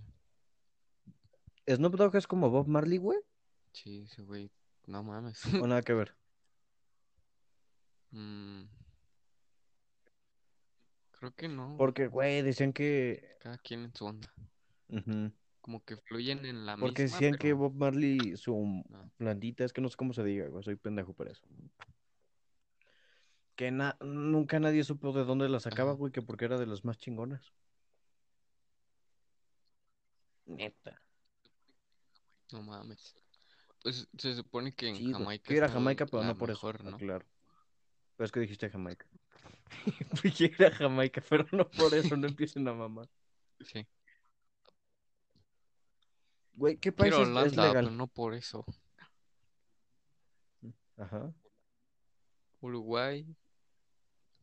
¿Snoop 1.69 1.97
Dogg 1.97 2.17
es 2.17 2.27
como 2.27 2.49
Bob 2.49 2.67
Marley, 2.69 2.99
güey? 2.99 3.19
Sí, 3.73 4.03
ese 4.03 4.23
güey. 4.23 4.51
No 4.87 5.03
mames. 5.03 5.45
¿O 5.61 5.67
nada 5.67 5.83
que 5.83 5.95
ver? 5.95 6.15
Mm. 8.13 8.63
Creo 11.19 11.35
que 11.35 11.49
no. 11.49 11.77
Porque, 11.79 12.07
güey, 12.09 12.43
decían 12.43 12.73
que... 12.73 13.37
Cada 13.41 13.59
quien 13.59 13.85
en 13.85 13.95
su 13.95 14.05
onda. 14.07 14.33
Como 15.61 15.85
que 15.85 15.97
fluyen 15.97 16.45
en 16.47 16.65
la 16.67 16.77
Porque 16.77 17.03
misma, 17.05 17.17
decían 17.19 17.39
que 17.39 17.53
Bob 17.53 17.75
Marley, 17.75 18.37
su 18.37 18.55
no. 18.89 19.11
blandita, 19.19 19.65
es 19.65 19.73
que 19.73 19.81
no 19.81 19.89
sé 19.89 19.97
cómo 19.97 20.13
se 20.13 20.23
diga, 20.23 20.47
güey, 20.49 20.63
soy 20.63 20.77
pendejo 20.77 21.13
por 21.13 21.29
eso. 21.29 21.43
Que 23.57 23.71
na- 23.71 23.97
nunca 24.01 24.61
nadie 24.61 24.85
supo 24.85 25.13
de 25.13 25.25
dónde 25.25 25.49
la 25.49 25.59
sacaba, 25.61 25.93
güey, 25.93 26.13
que 26.13 26.23
porque 26.23 26.45
era 26.45 26.59
de 26.59 26.67
las 26.67 26.85
más 26.85 26.99
chingonas. 26.99 27.53
Neta. 30.47 31.01
No 32.53 32.63
mames. 32.63 33.17
Pues 33.83 34.07
se 34.19 34.35
supone 34.35 34.73
que 34.73 34.89
en 34.89 34.97
Sí. 34.97 35.13
Jamaica 35.13 35.43
Quiero 35.45 35.59
ir 35.59 35.63
a 35.65 35.67
está 35.67 35.79
Jamaica, 35.79 36.07
pero 36.07 36.23
no 36.25 36.37
por 36.37 36.51
eso. 36.51 36.59
mejor, 36.59 36.81
ah, 36.85 36.91
¿no? 36.91 36.97
claro. 36.99 37.25
Pero 38.17 38.25
es 38.25 38.33
que 38.33 38.41
dijiste 38.41 38.71
Jamaica. 38.71 39.07
Quiero 40.37 40.55
ir 40.59 40.65
a 40.67 40.71
Jamaica, 40.71 41.23
pero 41.29 41.47
no 41.53 41.69
por 41.69 41.95
eso, 41.95 42.17
no 42.17 42.27
empiecen 42.27 42.67
a 42.69 42.73
mamar. 42.75 43.09
Sí. 43.61 43.87
Güey, 46.55 46.79
¿qué 46.79 46.91
país 46.93 47.15
Quiero 47.15 47.23
es, 47.23 47.29
es 47.29 47.35
Holanda, 47.37 47.69
pero 47.73 47.81
legal? 47.83 47.97
no 47.97 48.07
por 48.07 48.35
eso. 48.35 48.65
Ajá. 50.97 51.33
Uruguay, 52.61 53.27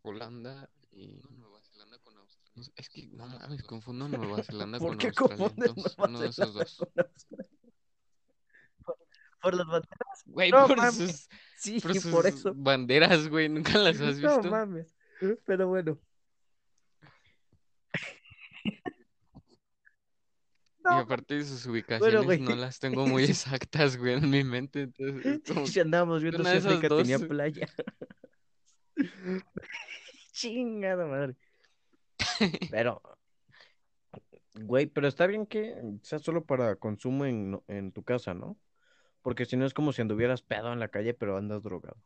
Holanda 0.04 0.70
y 0.92 1.20
Nueva 1.32 1.60
Zelanda 1.64 1.98
con 2.00 2.16
Australia. 2.18 2.72
Es 2.76 2.90
que 2.90 3.08
no 3.08 3.28
mames, 3.28 3.64
confundo 3.64 4.08
Nueva 4.08 4.44
Zelanda 4.44 4.78
¿Por 4.78 4.90
con 4.90 4.98
qué 5.00 5.08
Australia. 5.08 5.38
confundes 5.38 5.70
Entonces, 5.70 5.98
Nueva 5.98 6.10
uno 6.10 6.20
de 6.20 6.28
esos 6.28 6.36
Zelanda 6.36 6.60
dos. 6.60 6.78
con 6.78 7.06
Australia? 7.06 7.50
Por, 9.44 9.56
las 9.56 9.68
banderas. 9.68 10.24
Güey, 10.26 10.52
No 10.52 10.68
por 10.68 10.78
mames. 10.78 10.96
sus, 10.96 11.30
Sí, 11.58 11.80
por 11.80 11.94
sus 11.94 12.12
por 12.12 12.26
eso. 12.26 12.54
banderas, 12.56 13.28
güey, 13.28 13.50
¿nunca 13.50 13.78
las 13.78 14.00
has 14.02 14.20
No 14.20 14.38
visto? 14.38 14.50
mames. 14.50 14.96
Pero 15.46 15.68
bueno. 15.68 16.00
Y 20.86 20.90
No, 20.90 21.00
aparte 21.00 21.36
de 21.36 21.46
sus 21.46 21.66
ubicaciones 21.66 22.42
no 22.42 22.56
las 22.56 22.78
tengo 22.78 23.08
muy 23.08 23.24
exactas, 23.24 23.96
güey, 23.96 24.16
en 24.16 24.30
mi 24.30 24.44
mente. 24.44 24.82
Entonces, 24.82 25.26
es 25.26 25.54
como 25.54 25.66
si 25.66 25.80
andábamos 25.80 26.22
viendo 26.22 26.42
una 26.42 26.60
si 26.60 26.68
África 26.68 26.90
tenía 26.90 27.20
playa. 27.20 27.68
Chingada 30.34 31.06
madre. 31.06 31.36
Pero, 32.70 33.02
güey, 34.56 34.88
pero 34.88 35.08
está 35.08 35.26
bien 35.26 35.46
que 35.46 35.74
sea 36.02 36.20
solo 36.20 36.44
para 36.44 36.76
consumo 36.76 37.26
en, 37.26 37.62
en 37.68 37.94
tu 37.94 38.04
casa, 38.04 38.34
¿no? 38.34 38.58
Porque 39.24 39.46
si 39.46 39.58
no 39.58 39.66
es 39.66 39.74
como 39.74 39.94
si 39.94 40.02
anduvieras 40.02 40.44
pedo 40.44 40.72
en 40.74 40.80
la 40.80 40.90
calle, 40.90 41.14
pero 41.16 41.38
andas 41.38 41.64
drogado. 41.64 41.98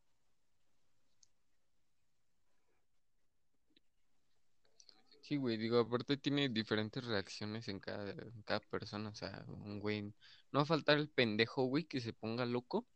Sí, 5.21 5.35
güey, 5.35 5.57
digo, 5.57 5.79
aparte 5.79 6.15
tiene 6.15 6.47
diferentes 6.47 7.03
reacciones 7.03 7.67
en 7.67 7.81
cada, 7.81 8.11
en 8.11 8.41
cada 8.43 8.61
persona. 8.61 9.09
O 9.09 9.15
sea, 9.15 9.43
un 9.49 9.79
güey. 9.81 10.03
No 10.51 10.59
va 10.59 10.61
a 10.61 10.65
faltar 10.65 10.97
el 10.99 11.09
pendejo, 11.09 11.63
güey, 11.65 11.83
que 11.83 11.99
se 11.99 12.13
ponga 12.13 12.45
loco 12.45 12.87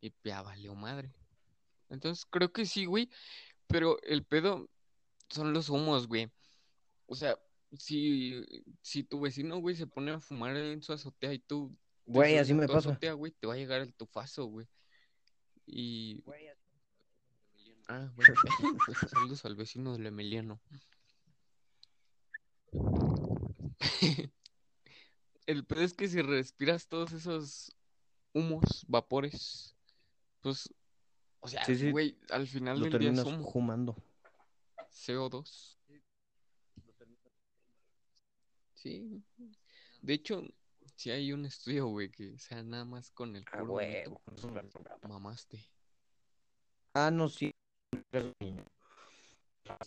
y 0.00 0.14
ya 0.22 0.42
valió 0.42 0.74
madre. 0.76 1.12
Entonces, 1.88 2.24
creo 2.26 2.52
que 2.52 2.66
sí, 2.66 2.84
güey. 2.84 3.10
Pero 3.66 4.00
el 4.02 4.24
pedo 4.24 4.70
son 5.28 5.52
los 5.52 5.70
humos, 5.70 6.06
güey. 6.06 6.30
O 7.06 7.16
sea, 7.16 7.36
si, 7.78 8.44
si 8.82 9.02
tu 9.04 9.20
vecino, 9.20 9.58
güey, 9.58 9.76
se 9.76 9.86
pone 9.86 10.12
a 10.12 10.20
fumar 10.20 10.56
en 10.56 10.82
su 10.82 10.92
azotea 10.92 11.32
y 11.32 11.40
tú 11.40 11.76
Güey, 12.12 12.38
así 12.38 12.54
me 12.54 12.66
pasa. 12.66 12.90
azotea, 12.90 13.12
güey, 13.12 13.32
te 13.32 13.46
va 13.46 13.54
a 13.54 13.56
llegar 13.56 13.80
el 13.80 13.94
tufazo, 13.94 14.46
güey. 14.46 14.66
Y. 15.66 16.22
Ah, 17.86 18.10
bueno. 18.16 18.34
Saludos 19.08 19.44
al 19.44 19.54
vecino 19.54 19.92
del 19.92 20.06
Emiliano. 20.06 20.60
El 25.46 25.64
pedo 25.64 25.82
es 25.82 25.94
que 25.94 26.08
si 26.08 26.22
respiras 26.22 26.86
todos 26.86 27.12
esos 27.12 27.74
humos, 28.32 28.84
vapores, 28.86 29.74
pues, 30.40 30.72
o 31.40 31.48
sea, 31.48 31.64
Sí, 31.64 31.74
sí, 31.74 31.90
güey, 31.90 32.16
al 32.30 32.46
final 32.46 32.78
lo 32.78 32.86
del 32.86 32.98
día 32.98 33.24
humo, 33.24 33.50
fumando. 33.50 33.96
CO2. 34.92 35.76
Sí. 38.74 39.24
De 40.00 40.14
hecho, 40.14 40.44
si 41.00 41.10
hay 41.10 41.32
un 41.32 41.46
estudio, 41.46 41.86
güey, 41.86 42.10
que 42.10 42.36
sea 42.36 42.62
nada 42.62 42.84
más 42.84 43.10
con 43.10 43.34
el 43.34 43.42
Ah, 43.52 43.60
puro 43.60 43.72
humito, 43.76 44.20
huevo. 44.34 44.60
mamaste. 45.08 45.58
Ah, 46.92 47.10
no, 47.10 47.26
sí. 47.26 47.50
Ah, 49.66 49.78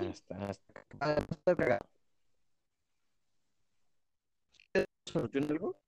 está, 0.00 0.50
está, 0.50 0.86
ah, 1.00 1.16
está 1.30 1.54
cagado. 1.56 1.86
¿Soluciona 5.04 5.48
algo? 5.48 5.78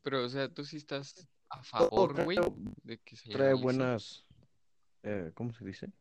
Pero, 0.00 0.24
o 0.24 0.28
sea, 0.30 0.48
tú 0.48 0.64
sí 0.64 0.78
estás 0.78 1.28
a 1.50 1.62
favor, 1.62 2.24
güey, 2.24 2.38
de 2.84 2.98
que 3.00 3.16
se 3.16 3.28
trae 3.28 3.52
buenas, 3.52 4.24
eh, 5.02 5.30
¿cómo 5.34 5.52
se 5.52 5.62
dice? 5.62 5.92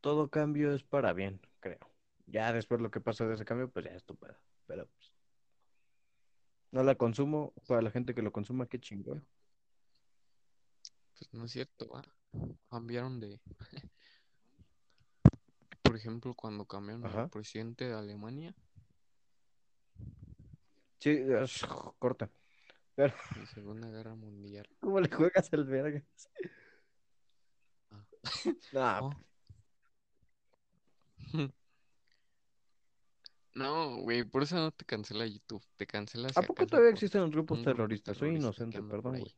Todo 0.00 0.30
cambio 0.30 0.74
es 0.74 0.82
para 0.82 1.12
bien, 1.12 1.42
creo. 1.60 1.93
Ya 2.26 2.52
después 2.52 2.80
lo 2.80 2.90
que 2.90 3.00
pasa 3.00 3.26
de 3.26 3.34
ese 3.34 3.44
cambio, 3.44 3.70
pues 3.70 3.84
ya 3.84 3.92
es 3.92 4.04
tu 4.04 4.16
pedo. 4.16 4.36
Pero 4.66 4.86
pues, 4.86 5.12
no 6.72 6.82
la 6.82 6.94
consumo. 6.94 7.52
Para 7.68 7.82
la 7.82 7.90
gente 7.90 8.14
que 8.14 8.22
lo 8.22 8.32
consuma, 8.32 8.66
qué 8.66 8.80
chingón. 8.80 9.26
Pues 11.16 11.32
no 11.32 11.44
es 11.44 11.52
cierto, 11.52 11.88
va. 11.88 12.02
Cambiaron 12.70 13.20
de. 13.20 13.40
Por 15.82 15.96
ejemplo, 15.96 16.34
cuando 16.34 16.64
cambiaron 16.66 17.04
al 17.04 17.10
Ajá. 17.10 17.28
presidente 17.28 17.86
de 17.86 17.94
Alemania, 17.94 18.54
Sí, 20.98 21.10
es- 21.10 21.66
corta. 21.98 22.30
Pero, 22.94 23.12
Segunda 23.52 23.90
Guerra 23.90 24.14
Mundial. 24.14 24.66
¿cómo 24.80 24.98
le 25.00 25.10
juegas 25.10 25.52
al 25.52 25.64
verga? 25.66 26.02
Ah. 27.90 28.06
Nah, 28.72 29.00
Oh. 29.02 29.10
No, 33.54 33.98
güey, 33.98 34.24
por 34.24 34.42
eso 34.42 34.56
no 34.56 34.72
te 34.72 34.84
cancela 34.84 35.26
YouTube. 35.26 35.64
Te 35.76 35.86
cancela 35.86 36.28
¿A 36.34 36.42
poco 36.42 36.66
todavía 36.66 36.90
existen 36.90 37.20
los 37.22 37.30
grupos 37.30 37.62
terroristas? 37.62 38.16
Soy 38.16 38.34
inocente, 38.36 38.82
perdón, 38.82 39.20
güey. 39.20 39.34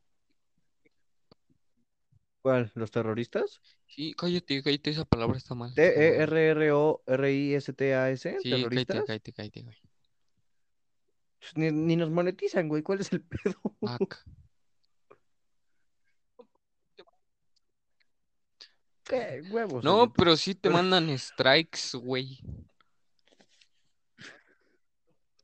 ¿Cuál? 2.41 2.71
¿Los 2.75 2.89
terroristas? 2.89 3.61
Sí, 3.85 4.13
cállate, 4.15 4.63
cállate, 4.63 4.89
esa 4.89 5.05
palabra 5.05 5.37
está 5.37 5.53
mal. 5.53 5.71
T-E-R-R-O-R-I-S-T-A-S, 5.75 6.97
Sí, 8.41 8.49
cállate, 8.49 8.85
terroristas. 8.85 9.05
cállate, 9.05 9.33
cállate, 9.33 9.61
güey. 9.61 9.77
Pues 11.39 11.55
Ni, 11.55 11.71
ni 11.71 11.95
nos 11.95 12.09
monetizan, 12.09 12.67
güey. 12.69 12.81
¿Cuál 12.81 13.01
es 13.01 13.11
el 13.11 13.21
pedo? 13.21 13.55
¿Qué 19.03 19.41
huevos? 19.51 19.83
en 19.83 19.91
No, 19.91 20.11
pero 20.11 20.35
sí 20.37 20.55
te 20.55 20.71
mandan 20.71 21.15
strikes, 21.19 21.95
güey. 21.95 22.39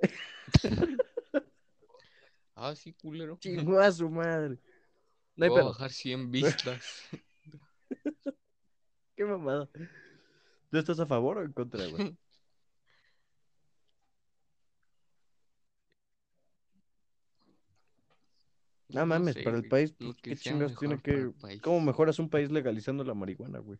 Ah, 2.55 2.75
sí, 2.75 2.93
culero. 2.93 3.37
Chingó 3.39 3.79
a 3.79 3.91
su 3.91 4.09
madre. 4.09 4.57
No 5.35 5.45
hay 5.45 5.49
Voy 5.49 5.61
a 5.61 5.63
bajar 5.63 5.91
100 5.91 6.29
vistas. 6.29 7.01
Qué 9.15 9.25
mamada. 9.25 9.67
¿Tú 10.69 10.77
estás 10.77 10.99
a 10.99 11.07
favor 11.07 11.39
o 11.39 11.43
en 11.43 11.51
contra, 11.53 11.87
güey? 11.87 12.15
No 18.89 18.99
No 18.99 19.05
mames, 19.07 19.33
sé, 19.33 19.41
para 19.41 19.57
el 19.57 19.67
país, 19.67 19.91
pues, 19.97 20.15
¿qué 20.21 20.35
chingas 20.35 20.77
tiene 20.77 21.01
que... 21.01 21.31
¿Cómo 21.63 21.81
mejoras 21.81 22.19
un 22.19 22.29
país 22.29 22.51
legalizando 22.51 23.03
la 23.03 23.15
marihuana, 23.15 23.57
güey? 23.57 23.79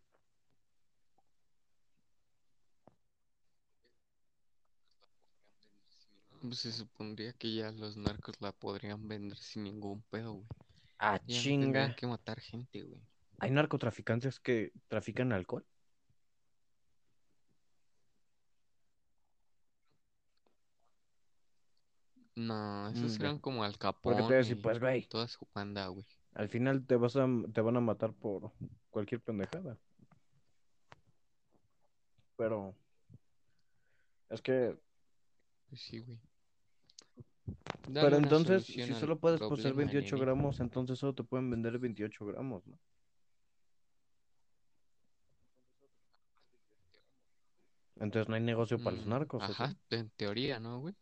Se 6.52 6.72
supondría 6.72 7.34
que 7.34 7.54
ya 7.56 7.72
los 7.72 7.98
narcos 7.98 8.36
la 8.42 8.52
podrían 8.52 9.08
vender 9.08 9.38
sin 9.38 9.64
ningún 9.64 10.02
pedo, 10.04 10.34
güey. 10.34 10.48
Ah, 11.00 11.20
Ya 11.28 11.36
no 11.38 11.42
chinga. 11.42 11.96
que 11.96 12.08
matar 12.08 12.40
gente, 12.40 12.84
güey. 12.84 13.02
¿Hay 13.40 13.52
narcotraficantes 13.52 14.40
que 14.40 14.72
trafican 14.88 15.32
alcohol? 15.34 15.66
No, 22.36 22.90
Mm, 22.90 22.94
esos 22.98 23.18
ya. 23.18 23.26
eran 23.26 23.40
como 23.40 23.64
Al 23.64 23.74
Porque 24.02 24.22
te 24.22 24.22
voy 24.22 24.34
a 24.34 24.38
Capone 24.38 24.38
decir, 24.38 24.58
y 24.58 24.62
pues, 24.62 24.80
güey, 24.80 25.08
toda 25.08 25.28
su 25.28 25.48
banda, 25.54 25.88
güey. 25.88 26.06
al 26.36 26.50
final 26.50 26.86
te 26.86 26.96
vas 26.96 27.16
a, 27.16 27.28
te 27.54 27.62
van 27.62 27.78
a 27.78 27.82
matar 27.82 28.14
por 28.14 28.52
cualquier 28.90 29.22
pendejada. 29.22 29.78
Pero 32.36 32.76
es 34.30 34.42
que, 34.42 34.78
Pues 35.70 35.82
sí, 35.82 36.00
güey. 36.00 36.20
Dale 37.88 38.06
pero 38.06 38.18
entonces, 38.18 38.64
si 38.66 38.94
solo 38.94 39.20
puedes 39.20 39.40
poseer 39.42 39.74
problema, 39.74 39.92
28 39.92 40.16
nene. 40.16 40.26
gramos, 40.26 40.60
entonces 40.60 41.00
solo 41.00 41.14
te 41.14 41.24
pueden 41.24 41.50
vender 41.50 41.78
28 41.80 42.26
gramos, 42.26 42.66
¿no? 42.68 42.78
Entonces 48.00 48.28
no 48.28 48.36
hay 48.36 48.42
negocio 48.42 48.78
para 48.80 48.96
los 48.98 49.06
Mm, 49.06 49.10
narcos, 49.10 49.44
¿o 49.44 49.46
Ajá, 49.46 49.70
sí? 49.70 49.78
en 49.92 50.10
teoría, 50.12 50.60
¿no, 50.60 50.80
güey? 50.80 50.96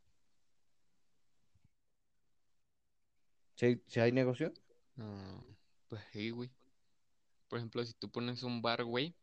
¿Sí, 3.55 3.65
hay- 3.67 3.81
sí 3.88 4.00
hay 4.00 4.12
negocio? 4.12 4.51
No, 4.95 5.43
Pues 5.89 6.01
sí, 6.12 6.29
güey. 6.29 6.50
Por 7.50 7.60
ejemplo, 7.60 7.83
si 7.86 7.93
tú 7.93 8.10
pones 8.10 8.43
un 8.43 8.62
bar, 8.62 8.83
güey, 8.83 9.13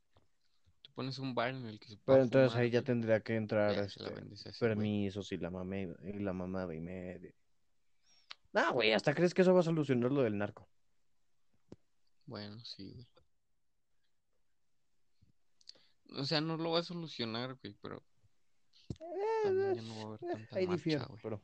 pones 0.99 1.21
un 1.21 1.33
bar 1.33 1.50
en 1.50 1.64
el 1.64 1.78
que 1.78 1.87
se 1.87 1.95
Pero 1.95 2.05
pueda 2.07 2.23
entonces 2.25 2.50
fumar, 2.50 2.64
ahí 2.64 2.71
ya 2.71 2.83
tendría 2.83 3.21
que 3.21 3.37
entrar 3.37 3.73
ya 3.76 3.83
este, 3.83 4.02
güey. 4.11 4.25
permisos 4.59 5.31
y 5.31 5.37
la 5.37 5.49
mamé 5.49 5.95
y 6.02 6.12
la 6.14 6.33
mamada 6.33 6.75
y 6.75 6.81
media. 6.81 7.33
No, 8.52 8.73
güey, 8.73 8.93
¿hasta 8.93 9.14
crees 9.14 9.33
que 9.33 9.43
eso 9.43 9.55
va 9.55 9.61
a 9.61 9.62
solucionar 9.62 10.11
lo 10.11 10.23
del 10.23 10.37
narco? 10.37 10.69
Bueno, 12.26 12.59
sí, 12.64 12.90
güey. 12.90 13.07
O 16.21 16.25
sea, 16.25 16.40
no 16.40 16.57
lo 16.57 16.73
va 16.73 16.81
a 16.81 16.83
solucionar, 16.83 17.57
güey, 17.62 17.75
pero 17.81 18.02
también 19.45 19.75
ya 19.75 19.83
no 19.83 19.95
va 19.95 20.02
a 20.02 20.07
haber 20.07 20.21
Eh, 20.21 20.26
tanta 20.33 20.57
ahí 20.57 20.67
marcha, 20.67 20.76
difiero, 20.76 21.07
güey. 21.07 21.21
pero 21.23 21.40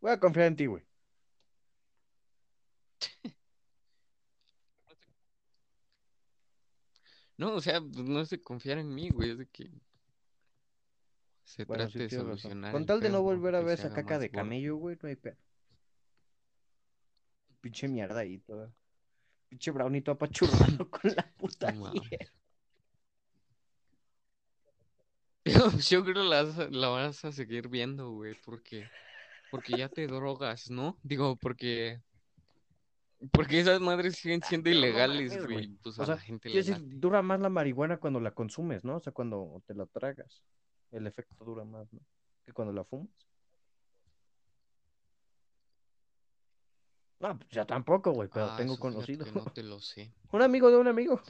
voy 0.00 0.10
a 0.12 0.18
confiar 0.20 0.46
en 0.46 0.56
ti, 0.56 0.64
güey. 0.64 0.82
No, 7.40 7.54
o 7.54 7.60
sea, 7.62 7.80
pues, 7.80 7.96
no 8.06 8.20
es 8.20 8.28
de 8.28 8.42
confiar 8.42 8.76
en 8.76 8.94
mí, 8.94 9.08
güey, 9.08 9.30
es 9.30 9.38
de 9.38 9.46
que 9.46 9.70
se 11.42 11.64
Bueno, 11.64 11.84
trate 11.84 11.92
sí 11.92 11.98
de 12.00 12.10
solucionar 12.10 12.70
Con 12.70 12.84
tal 12.84 13.00
de 13.00 13.08
no 13.08 13.22
volver 13.22 13.54
a 13.54 13.62
ver 13.62 13.78
esa 13.78 13.90
caca 13.94 14.18
de 14.18 14.30
camello, 14.30 14.76
güey, 14.76 14.98
no 15.02 15.08
hay 15.08 15.16
pedo. 15.16 15.38
Pinche 17.62 17.88
mierda 17.88 18.20
ahí 18.20 18.40
toda. 18.40 18.70
Pinche 19.48 19.70
brownito 19.70 20.10
apachurrado 20.10 20.90
con 20.90 21.16
la 21.16 21.32
puta 21.38 21.72
No 21.72 21.94
hierba. 21.94 22.30
Yo 25.88 26.04
creo 26.04 26.22
la 26.22 26.42
la 26.70 26.88
vas 26.88 27.24
a 27.24 27.32
seguir 27.32 27.68
viendo, 27.68 28.10
güey, 28.10 28.34
porque, 28.44 28.86
porque 29.50 29.78
ya 29.78 29.88
te 29.88 30.06
drogas, 30.06 30.70
¿no? 30.70 30.98
Digo, 31.02 31.36
porque, 31.36 32.02
porque 33.32 33.60
esas 33.60 33.80
madres 33.80 34.16
siguen 34.16 34.42
siendo 34.42 34.64
pero 34.70 34.80
no 34.80 34.86
ilegales, 34.86 35.46
güey, 35.46 35.68
pues 35.82 35.98
O 35.98 36.06
sea, 36.06 36.16
gente 36.18 36.48
le 36.48 36.56
decir, 36.56 36.76
dura 36.98 37.22
más 37.22 37.40
la 37.40 37.48
marihuana 37.50 37.98
cuando 37.98 38.20
la 38.20 38.30
consumes, 38.32 38.84
¿no? 38.84 38.96
O 38.96 39.00
sea, 39.00 39.12
cuando 39.12 39.62
te 39.66 39.74
la 39.74 39.86
tragas. 39.86 40.42
El 40.90 41.06
efecto 41.06 41.44
dura 41.44 41.64
más, 41.64 41.92
¿no? 41.92 42.00
Que 42.44 42.52
cuando 42.52 42.72
la 42.72 42.84
fumas. 42.84 43.10
No, 47.20 47.38
pues 47.38 47.50
ya 47.50 47.66
tampoco, 47.66 48.12
güey, 48.12 48.30
pero 48.32 48.46
Ah, 48.46 48.56
tengo 48.56 48.78
conocido. 48.78 49.24
que 49.26 49.32
no 49.32 49.44
te 49.44 49.62
lo 49.62 49.80
sé. 49.80 50.10
Un 50.32 50.42
amigo 50.42 50.70
de 50.70 50.76
un 50.78 50.88
amigo. 50.88 51.20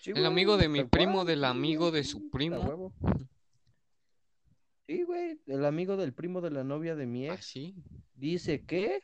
Sí, 0.00 0.12
El 0.14 0.26
amigo 0.26 0.56
de 0.56 0.68
mi 0.68 0.84
primo, 0.84 1.24
del 1.24 1.44
amigo 1.44 1.90
de 1.90 2.04
su 2.04 2.30
primo. 2.30 2.92
Sí, 4.86 5.02
güey, 5.02 5.40
el 5.46 5.64
amigo 5.64 5.96
del 5.96 6.12
primo 6.12 6.40
de 6.42 6.50
la 6.50 6.62
novia 6.62 6.94
de 6.94 7.06
mi 7.06 7.26
ex 7.26 7.38
así. 7.40 7.74
dice 8.14 8.64
que 8.66 9.00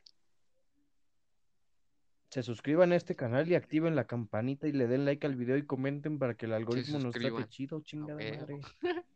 se 2.29 2.43
suscriban 2.43 2.93
a 2.93 2.97
este 2.97 3.17
canal 3.17 3.49
y 3.49 3.55
activen 3.55 3.97
la 3.97 4.07
campanita 4.07 4.69
y 4.69 4.73
le 4.73 4.87
den 4.87 5.05
like 5.07 5.27
al 5.27 5.37
video 5.37 5.57
y 5.57 5.65
comenten 5.67 6.19
para 6.19 6.35
que 6.37 6.47
el 6.47 6.53
algoritmo 6.53 6.99
nos 6.99 7.15
trate 7.15 7.49
chido, 7.49 7.81
chingada 7.81 8.17
huevo. 8.19 8.37
madre. 8.41 8.61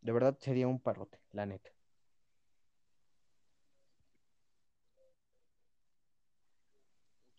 De 0.00 0.10
verdad 0.12 0.36
sería 0.40 0.68
un 0.68 0.80
parote, 0.80 1.18
la 1.32 1.44
neta. 1.46 1.70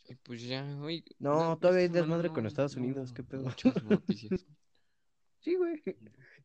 Y 0.05 0.15
pues 0.15 0.43
ya, 0.43 0.77
oye, 0.81 1.03
No, 1.19 1.57
todavía 1.57 1.83
hay 1.83 1.87
desmadre 1.87 2.29
con 2.29 2.43
no- 2.43 2.47
Estados 2.49 2.75
no 2.75 2.83
Unidos, 2.83 3.13
qué 3.13 3.23
pedo. 3.23 3.43
Muchas 3.43 3.83
noticias. 3.83 4.45
Sí, 5.43 5.55
güey. 5.55 5.81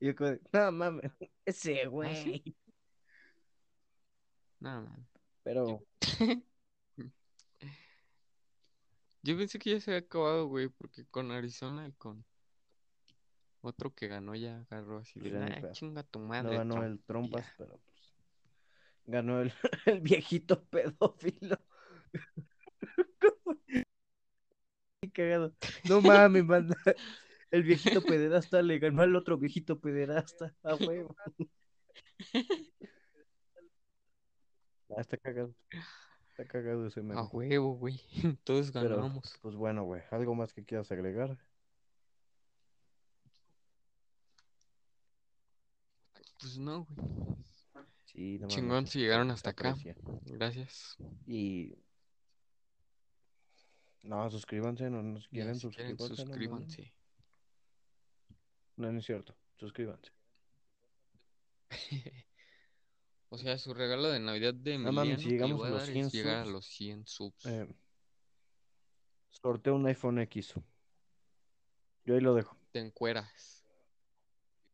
Y 0.01 0.07
yo 0.07 0.17
como 0.17 0.37
no 0.53 0.73
mames, 0.73 1.11
ese 1.47 1.85
¿Ah, 1.85 1.89
güey. 1.89 2.57
Nada, 4.61 4.81
man. 4.81 5.07
Pero 5.45 5.85
Yo 9.23 9.37
pensé 9.37 9.59
que 9.59 9.71
ya 9.73 9.81
se 9.81 9.91
había 9.91 10.07
acabado, 10.07 10.47
güey, 10.47 10.69
porque 10.69 11.05
con 11.07 11.31
Arizona 11.33 11.87
y 11.87 11.93
con 11.93 12.25
otro 13.61 13.95
que 13.95 14.09
ganó 14.09 14.35
ya 14.35 14.61
agarró 14.71 14.99
así 14.99 15.21
de, 15.21 15.31
"Nah, 15.33 15.61
pedo. 15.61 15.73
chinga 15.73 16.03
tu 16.03 16.19
no 16.21 16.27
madre, 16.29 16.57
ganó 16.57 16.75
Trump", 16.77 16.87
el 16.87 17.01
trompas, 17.05 17.45
ya. 17.45 17.55
pero 17.59 17.79
pues 17.85 18.15
ganó 19.07 19.41
el, 19.43 19.53
el 19.87 20.01
viejito 20.01 20.65
pedófilo. 20.65 21.59
Cagado. 25.13 25.55
No 25.89 26.01
mames, 26.01 26.45
manda. 26.45 26.77
El 27.51 27.63
viejito 27.63 28.03
pederasta 28.03 28.63
le 28.63 28.79
ganó 28.79 29.03
al 29.03 29.17
otro 29.17 29.39
viejito 29.39 29.81
pederasta. 29.81 30.55
A 30.63 30.75
huevo. 30.75 31.15
Ah, 34.97 35.03
está 35.03 35.19
cagado. 35.19 35.55
Está 36.31 36.47
cagado 36.47 36.87
ese 36.87 37.03
meme. 37.03 37.21
A 37.21 37.25
huevo, 37.25 37.75
güey. 37.75 38.01
Todos 38.45 38.71
Pero, 38.73 38.97
ganamos. 38.97 39.39
pues 39.43 39.55
bueno, 39.55 39.85
güey. 39.85 40.01
¿Algo 40.11 40.35
más 40.35 40.55
que 40.55 40.65
quieras 40.65 40.91
agregar? 40.91 41.37
Pues 46.41 46.59
no, 46.59 46.87
güey. 46.87 47.37
Sí, 48.07 48.39
no 48.39 48.49
Chingón 48.49 48.87
se- 48.87 48.93
si 48.93 48.99
llegaron 49.01 49.31
hasta 49.31 49.51
acá. 49.51 49.71
aprecia. 49.71 49.95
Gracias. 50.25 50.97
Y. 51.27 51.75
No, 54.03 54.31
suscríbanse, 54.31 54.89
no 54.89 55.03
nos 55.03 55.29
quieren, 55.29 55.57
si 55.57 55.69
quieren, 55.69 55.99
suscríbanse. 55.99 56.83
no. 56.83 56.98
No, 58.79 58.93
no 58.93 58.99
es 59.01 59.05
cierto. 59.05 59.37
Suscríbanse. 59.57 60.11
O 63.31 63.37
sea, 63.37 63.59
su 63.59 63.75
regalo 63.75 64.09
de 64.09 64.21
Navidad 64.21 64.55
de 64.55 64.79
No 64.79 64.91
mames, 64.91 65.17
Emiliano 65.17 65.23
si 65.23 65.29
llegamos 65.29 65.67
a 65.67 65.69
los 65.69 65.79
dar 65.81 65.89
100 65.93 66.07
es 66.07 66.13
llegar 66.15 66.37
a 66.37 66.45
subs, 66.45 66.53
los 66.55 66.65
100 66.67 67.07
subs. 67.07 67.45
Eh, 67.45 67.75
sorteo 69.29 69.75
un 69.75 69.87
iPhone 69.87 70.19
X. 70.21 70.55
Yo 72.07 72.15
ahí 72.15 72.23
lo 72.23 72.35
dejo. 72.35 72.57
Te 72.73 72.79
encueras. 72.79 73.67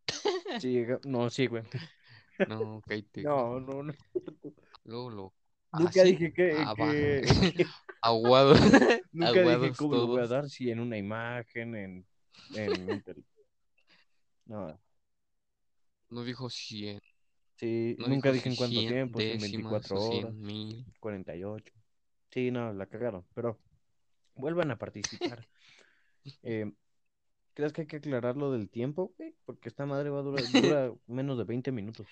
Llega... 0.63 1.01
No, 1.05 1.31
sí, 1.31 1.49
güey. 1.49 1.65
No, 2.49 2.81
cállate. 2.87 3.23
No, 3.23 3.59
no, 3.59 3.83
no. 3.83 3.93
Luego 4.85 5.11
lo. 5.11 5.35
Nunca 5.73 6.05
dije 6.05 6.33
que, 6.33 6.65
que- 6.77 7.67
Aguado. 8.03 8.55
Nunca 9.11 9.59
dije 9.59 9.73
cómo 9.77 9.95
lo 9.97 10.07
voy 10.07 10.21
a 10.23 10.29
dar, 10.29 10.49
si 10.49 10.71
en 10.71 10.79
una 10.79 10.97
imagen, 10.97 11.75
en, 11.75 12.07
en 12.55 13.05
No, 14.47 14.79
No 16.11 16.25
dijo 16.25 16.49
100. 16.49 17.01
sí, 17.57 17.97
No 17.99 18.09
nunca 18.09 18.33
dijo 18.33 18.37
dije 18.37 18.49
en 18.51 18.57
cuánto 18.57 18.81
100 18.81 18.95
tiempo, 18.95 19.19
si 19.21 19.25
en 19.25 19.41
décimas 19.41 19.73
24 19.73 19.97
o 19.97 20.19
horas, 20.19 20.35
100 20.35 20.43
mil. 20.43 20.85
48. 21.01 21.73
Sí, 22.31 22.51
no, 22.51 22.73
la 22.73 22.87
cagaron, 22.87 23.25
pero 23.35 23.59
vuelvan 24.37 24.71
a 24.71 24.79
participar. 24.79 25.47
Eh, 26.43 26.71
¿crees 27.55 27.73
que 27.73 27.83
hay 27.83 27.87
que 27.87 27.97
aclarar 27.97 28.37
lo 28.37 28.51
del 28.53 28.69
tiempo, 28.71 29.13
güey? 29.19 29.35
Porque 29.47 29.69
esta 29.69 29.87
madre 29.87 30.11
va 30.11 30.21
a 30.21 30.23
durar 30.23 30.45
dura 30.51 30.93
menos 31.07 31.39
de 31.39 31.45
20 31.45 31.73
minutos. 31.73 32.07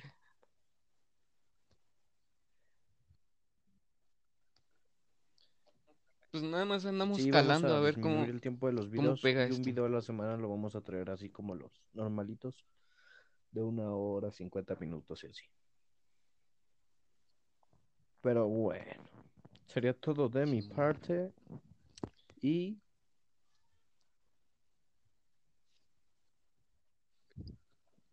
Pues 6.32 6.42
nada 6.44 6.64
más 6.64 6.86
andamos 6.86 7.18
Sí, 7.18 7.30
calando 7.30 7.74
a 7.74 7.76
a 7.76 7.80
ver 7.80 8.00
cómo. 8.00 8.24
el 8.24 8.40
tiempo 8.40 8.66
de 8.66 8.72
los 8.72 8.90
videos 8.90 9.20
pega 9.20 9.46
y 9.46 9.52
un 9.52 9.62
video 9.62 9.84
a 9.84 9.90
la 9.90 10.00
semana 10.00 10.38
lo 10.38 10.48
vamos 10.48 10.74
a 10.74 10.80
traer 10.80 11.10
así 11.10 11.28
como 11.28 11.54
los 11.54 11.70
normalitos 11.92 12.64
de 13.50 13.62
una 13.62 13.90
hora, 13.90 14.32
50 14.32 14.74
minutos 14.76 15.22
y 15.24 15.26
así. 15.26 15.44
Pero 18.22 18.48
bueno, 18.48 19.02
sería 19.66 19.92
todo 19.92 20.30
de 20.30 20.46
mi 20.46 20.62
parte 20.62 21.32
y 22.40 22.78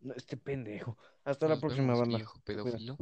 No, 0.01 0.13
este 0.13 0.37
pendejo. 0.37 0.97
Hasta 1.25 1.47
la 1.47 1.59
próxima 1.59 1.87
vemos, 1.93 1.99
banda. 1.99 2.17
viejo 2.17 2.39
pedófilo. 2.43 2.97